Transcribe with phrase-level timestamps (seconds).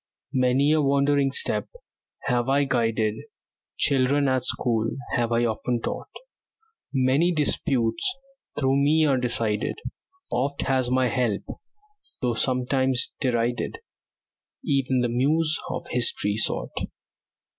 [0.33, 1.67] Many a wandering step
[2.23, 3.17] have I guided;
[3.77, 6.09] Children at school have I often taught;
[6.91, 8.15] Many disputes
[8.57, 9.75] through me are decided;
[10.31, 11.43] Oft has my help,
[12.19, 13.75] though sometimes derided,
[14.65, 16.73] Even the Muse of History sought.